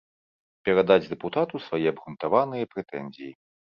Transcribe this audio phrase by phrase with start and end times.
[0.69, 3.31] Перадаць дэпутату свае абгрунтаваныя прэтэнзіі.